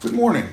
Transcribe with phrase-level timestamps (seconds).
[0.00, 0.48] Good morning.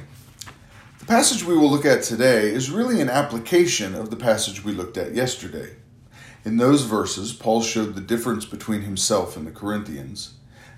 [0.99, 4.73] The passage we will look at today is really an application of the passage we
[4.73, 5.77] looked at yesterday.
[6.43, 10.33] In those verses, Paul showed the difference between himself and the Corinthians.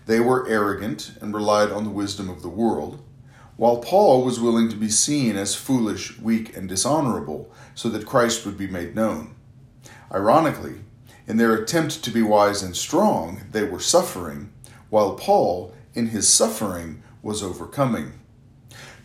[0.05, 3.01] They were arrogant and relied on the wisdom of the world,
[3.57, 8.45] while Paul was willing to be seen as foolish, weak, and dishonorable so that Christ
[8.45, 9.33] would be made known.
[10.13, 10.81] Ironically,
[11.25, 14.54] in their attempt to be wise and strong, they were suffering,
[14.91, 18.18] while Paul, in his suffering, was overcoming.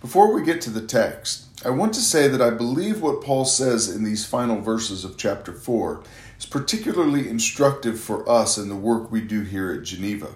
[0.05, 3.47] Before we get to the text, I want to say that I believe what Paul
[3.47, 6.03] says in these final verses of chapter 4
[6.39, 10.35] is particularly instructive for us in the work we do here at Geneva.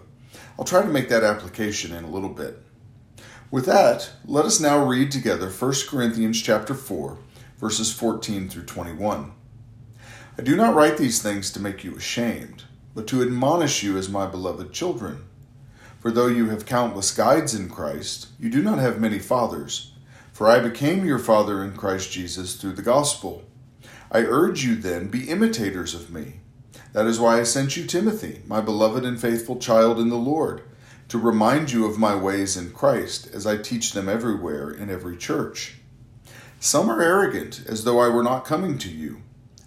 [0.58, 2.62] I'll try to make that application in a little bit.
[3.50, 7.18] With that, let us now read together 1 Corinthians chapter 4,
[7.58, 9.32] verses 14 through 21.
[10.38, 12.64] I do not write these things to make you ashamed,
[12.94, 15.27] but to admonish you as my beloved children.
[16.00, 19.92] For though you have countless guides in Christ, you do not have many fathers.
[20.32, 23.42] For I became your father in Christ Jesus through the gospel.
[24.12, 26.34] I urge you then, be imitators of me.
[26.92, 30.62] That is why I sent you Timothy, my beloved and faithful child in the Lord,
[31.08, 35.16] to remind you of my ways in Christ, as I teach them everywhere in every
[35.16, 35.78] church.
[36.60, 39.22] Some are arrogant, as though I were not coming to you.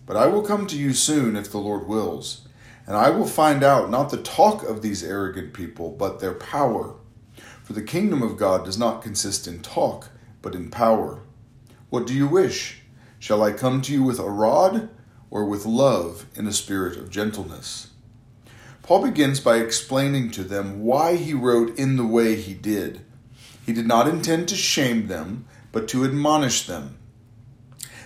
[0.05, 2.47] But I will come to you soon if the Lord wills
[2.87, 6.95] and I will find out not the talk of these arrogant people, but their power.
[7.63, 10.09] For the kingdom of God does not consist in talk,
[10.41, 11.21] but in power.
[11.89, 12.81] What do you wish?
[13.19, 14.89] Shall I come to you with a rod,
[15.29, 17.91] or with love in a spirit of gentleness?
[18.81, 23.05] Paul begins by explaining to them why he wrote in the way he did.
[23.65, 26.97] He did not intend to shame them, but to admonish them.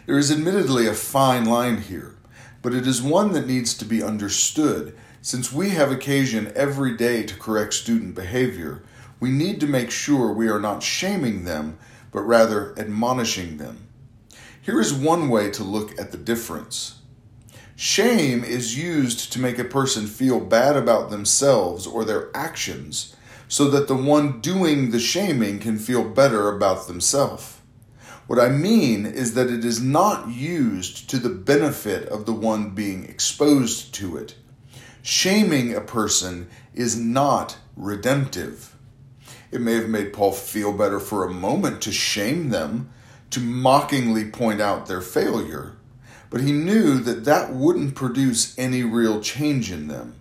[0.05, 2.15] There is admittedly a fine line here
[2.65, 4.97] but it is one that needs to be understood.
[5.21, 8.81] Since we have occasion every day to correct student behavior,
[9.19, 11.77] we need to make sure we are not shaming them,
[12.11, 13.87] but rather admonishing them.
[14.59, 17.01] Here is one way to look at the difference.
[17.75, 23.15] Shame is used to make a person feel bad about themselves or their actions
[23.47, 27.54] so that the one doing the shaming can feel better about themselves.
[28.27, 32.71] What I mean is that it is not used to the benefit of the one
[32.71, 34.35] being exposed to it.
[35.03, 38.75] Shaming a person is not redemptive.
[39.51, 42.89] It may have made Paul feel better for a moment to shame them,
[43.29, 45.77] to mockingly point out their failure,
[46.31, 50.15] but he knew that that wouldn't produce any real change in them.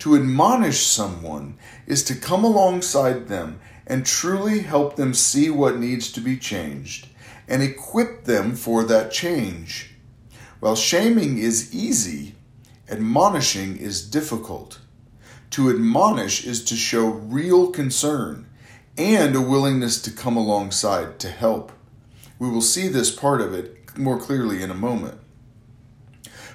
[0.00, 6.10] To admonish someone is to come alongside them and truly help them see what needs
[6.12, 7.08] to be changed
[7.48, 9.90] and equip them for that change.
[10.60, 12.36] While shaming is easy,
[12.88, 14.78] admonishing is difficult.
[15.50, 18.46] To admonish is to show real concern
[18.96, 21.72] and a willingness to come alongside to help.
[22.38, 25.18] We will see this part of it more clearly in a moment.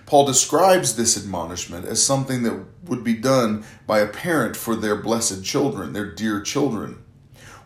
[0.05, 4.95] Paul describes this admonishment as something that would be done by a parent for their
[4.95, 7.03] blessed children, their dear children.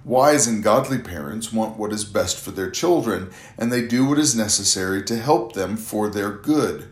[0.03, 4.17] Wise and godly parents want what is best for their children, and they do what
[4.17, 6.89] is necessary to help them for their good.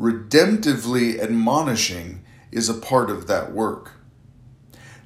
[0.00, 3.92] Redemptively admonishing is a part of that work.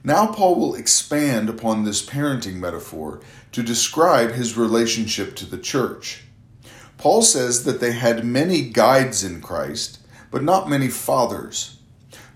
[0.05, 3.21] Now, Paul will expand upon this parenting metaphor
[3.53, 6.25] to describe his relationship to the church.
[6.99, 9.99] Paul says that they had many guides in Christ,
[10.31, 11.79] but not many fathers.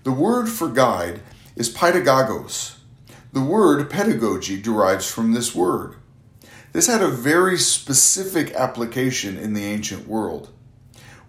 [0.03, 1.21] The word for guide
[1.55, 2.78] is pedagogos,
[3.31, 5.93] the word pedagogy derives from this word.
[6.71, 10.49] This had a very specific application in the ancient world.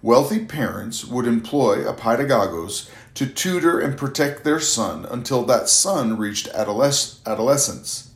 [0.01, 6.17] Wealthy parents would employ a pedagogos to tutor and protect their son until that son
[6.17, 8.11] reached adolescence.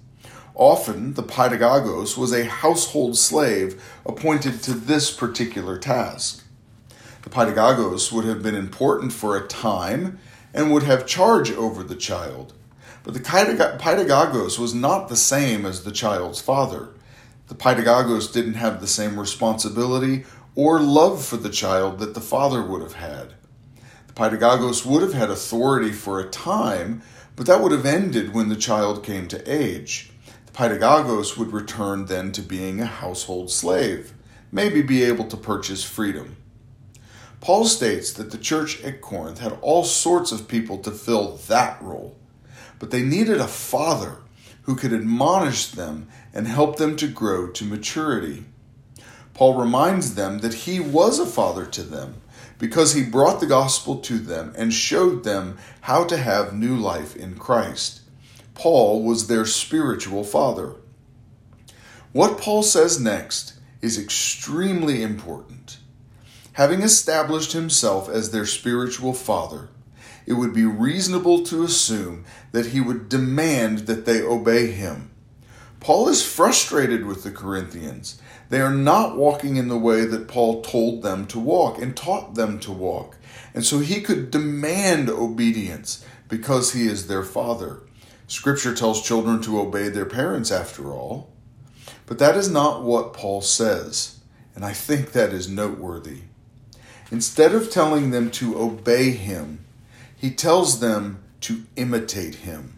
[0.54, 6.42] Often, the pedagogos was a household slave appointed to this particular task.
[7.20, 10.18] The pedagogos would have been important for a time
[10.54, 12.54] and would have charge over the child
[13.04, 16.88] but the pedagogos was not the same as the child's father.
[17.48, 20.24] The pedagogos didn't have the same responsibility
[20.54, 23.34] or love for the child that the father would have had.
[24.06, 27.02] The pedagogos would have had authority for a time,
[27.36, 30.10] but that would have ended when the child came to age.
[30.46, 34.14] The pedagogos would return then to being a household slave,
[34.50, 36.38] maybe be able to purchase freedom.
[37.42, 41.82] Paul states that the church at Corinth had all sorts of people to fill that
[41.82, 42.16] role
[42.84, 44.18] but they needed a father
[44.64, 48.44] who could admonish them and help them to grow to maturity.
[49.32, 52.16] Paul reminds them that he was a father to them
[52.58, 57.16] because he brought the gospel to them and showed them how to have new life
[57.16, 58.02] in Christ.
[58.52, 60.74] Paul was their spiritual father.
[62.12, 65.78] What Paul says next is extremely important.
[66.52, 69.70] Having established himself as their spiritual father,
[70.26, 75.10] it would be reasonable to assume that he would demand that they obey him.
[75.80, 78.20] Paul is frustrated with the Corinthians.
[78.48, 82.34] They are not walking in the way that Paul told them to walk and taught
[82.34, 83.18] them to walk.
[83.52, 87.80] And so he could demand obedience because he is their father.
[88.26, 91.30] Scripture tells children to obey their parents, after all.
[92.06, 94.20] But that is not what Paul says,
[94.54, 96.22] and I think that is noteworthy.
[97.10, 99.64] Instead of telling them to obey him,
[100.24, 102.72] he tells them to imitate him.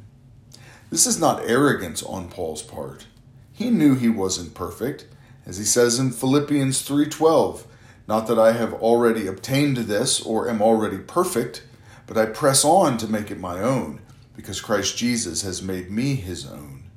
[0.90, 3.06] This is not arrogance on Paul's part.
[3.52, 5.06] He knew he wasn't perfect,
[5.46, 7.62] as he says in Philippians 3:12,
[8.08, 11.62] not that I have already obtained this or am already perfect,
[12.08, 14.00] but I press on to make it my own,
[14.34, 16.90] because Christ Jesus has made me his own.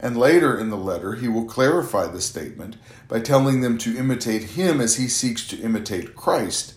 [0.00, 2.74] And later in the letter, he will clarify the statement
[3.06, 6.74] by telling them to imitate him as he seeks to imitate Christ.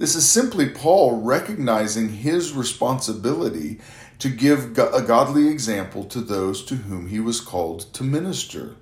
[0.00, 3.80] This is simply Paul recognizing his responsibility
[4.18, 8.76] to give a godly example to those to whom he was called to minister.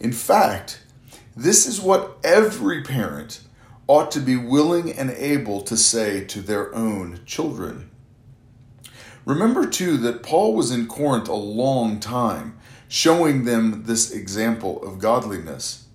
[0.00, 0.80] In fact,
[1.36, 3.40] this is what every parent
[3.86, 7.90] ought to be willing and able to say to their own children.
[9.26, 12.58] Remember, too, that Paul was in Corinth a long time,
[12.88, 15.85] showing them this example of godliness.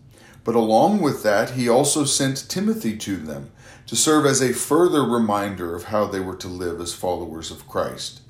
[0.44, 3.52] But along with that, he also sent Timothy to them
[3.88, 7.68] to serve as a further reminder of how they were to live as followers of
[7.68, 8.22] Christ.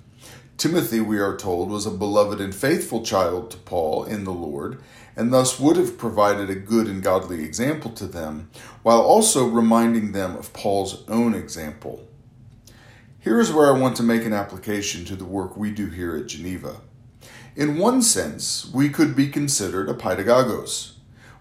[0.57, 4.81] Timothy, we are told, was a beloved and faithful child to Paul in the Lord,
[5.15, 8.49] and thus would have provided a good and godly example to them,
[8.83, 12.07] while also reminding them of Paul's own example.
[13.19, 16.15] Here is where I want to make an application to the work we do here
[16.15, 16.81] at Geneva.
[17.55, 20.93] In one sense, we could be considered a pedagogos.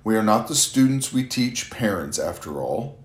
[0.02, 2.98] We are not the students we teach parents, after all.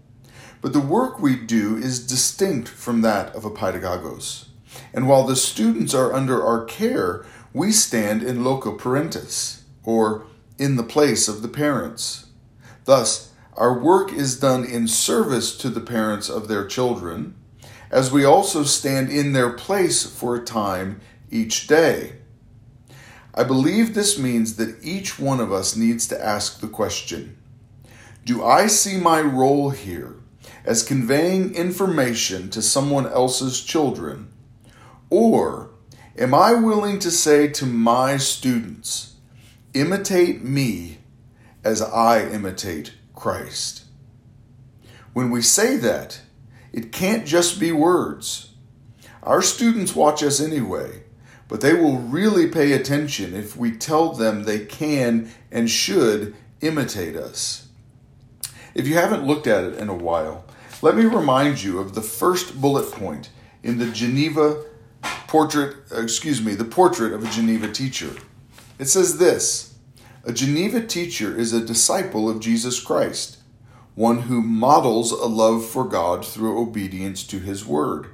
[0.61, 4.45] But the work we do is distinct from that of a pedagogos.
[4.93, 10.25] And while the students are under our care, we stand in loco parentis, or
[10.57, 12.27] in the place of the parents.
[12.85, 17.35] Thus, our work is done in service to the parents of their children
[17.91, 20.99] as we also stand in their place for a time
[21.31, 22.13] each day.
[23.37, 27.37] I believe this means that each one of us needs to ask the question
[28.23, 30.15] Do I see my role here
[30.63, 34.29] as conveying information to someone else's children?
[35.09, 35.71] Or
[36.17, 39.15] am I willing to say to my students,
[39.73, 40.99] imitate me
[41.63, 43.83] as I imitate Christ?
[45.11, 46.21] When we say that,
[46.71, 48.53] it can't just be words.
[49.23, 51.03] Our students watch us anyway,
[51.47, 57.15] but they will really pay attention if we tell them they can and should imitate
[57.15, 57.67] us.
[58.73, 60.45] If you haven't looked at it in a while,
[60.81, 63.29] let me remind you of the first bullet point
[63.63, 64.63] in the Geneva
[65.27, 68.11] portrait, uh, excuse me, the portrait of a Geneva teacher.
[68.79, 69.75] It says this
[70.23, 73.37] A Geneva teacher is a disciple of Jesus Christ
[73.95, 78.07] one who models a love for God through obedience to his word.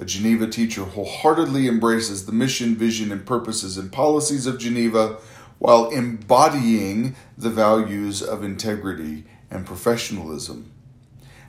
[0.00, 5.18] A Geneva teacher wholeheartedly embraces the mission, vision, and purposes and policies of Geneva
[5.58, 10.72] while embodying the values of integrity and professionalism.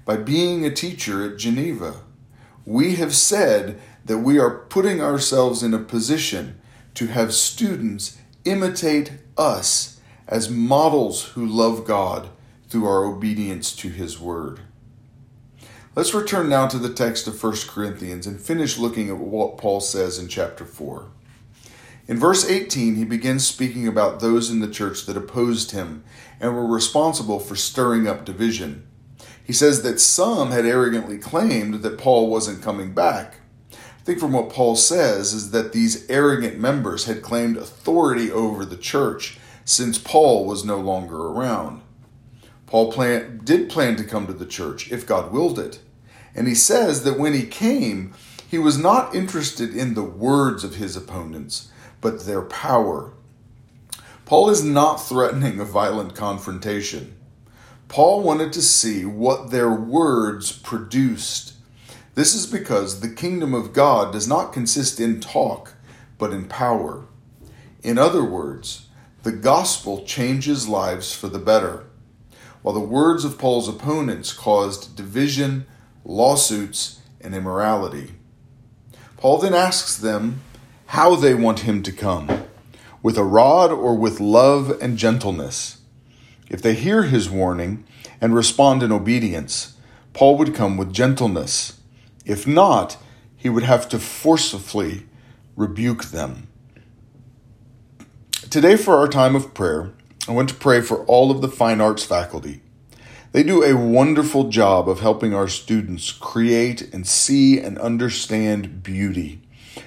[0.04, 2.02] By being a teacher at Geneva,
[2.66, 6.60] we have said that we are putting ourselves in a position
[6.96, 12.28] to have students imitate us as models who love God
[12.68, 14.60] through our obedience to His Word.
[15.94, 19.82] Let's return now to the text of 1 Corinthians and finish looking at what Paul
[19.82, 21.08] says in chapter 4.
[22.08, 26.06] In verse 18, he begins speaking about those in the church that opposed him
[26.40, 28.88] and were responsible for stirring up division.
[29.44, 33.42] He says that some had arrogantly claimed that Paul wasn't coming back.
[33.74, 38.64] I think from what Paul says is that these arrogant members had claimed authority over
[38.64, 41.82] the church since Paul was no longer around.
[42.72, 45.82] Paul plan, did plan to come to the church if God willed it.
[46.34, 48.14] And he says that when he came,
[48.50, 53.12] he was not interested in the words of his opponents, but their power.
[54.24, 57.14] Paul is not threatening a violent confrontation.
[57.90, 61.56] Paul wanted to see what their words produced.
[62.16, 65.74] This is because the kingdom of God does not consist in talk,
[66.18, 67.04] but in power.
[67.84, 68.88] In other words,
[69.24, 71.88] the gospel changes lives for the better
[72.62, 75.66] while the words of Paul's opponents caused division,
[76.06, 78.12] lawsuits, and immorality.
[79.18, 80.42] Paul then asks them
[80.88, 82.30] how they want him to come.
[83.04, 85.82] with a rod or with love and gentleness.
[86.50, 87.84] If they hear his warning
[88.20, 89.76] and respond in obedience,
[90.14, 91.80] Paul would come with gentleness.
[92.26, 92.98] If not,
[93.36, 95.08] he would have to forcefully
[95.56, 96.48] rebuke them.
[98.50, 99.94] Today, for our time of prayer,
[100.28, 102.62] I want to pray for all of the fine arts faculty.
[103.32, 109.42] They do a wonderful job of helping our students create and see and understand beauty.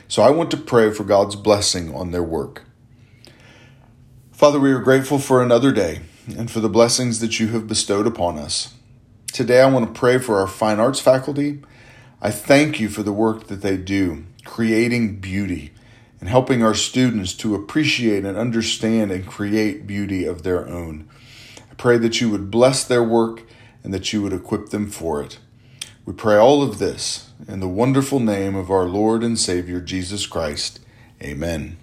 [0.09, 2.65] So I want to pray for God's blessing on their work.
[4.33, 6.01] Father, we are grateful for another day
[6.37, 8.75] and for the blessings that you have bestowed upon us.
[9.33, 11.61] Today, I want to pray for our fine arts faculty.
[12.21, 15.73] I thank you for the work that they do, creating beauty
[16.25, 21.07] and helping our students to appreciate and understand and create beauty of their own.
[21.71, 23.43] I pray that you would bless their work
[23.83, 25.39] and that you would equip them for it.
[26.07, 30.25] We pray all of this in the wonderful name of our Lord and Savior Jesus
[30.25, 30.81] Christ.
[31.23, 31.77] Amen.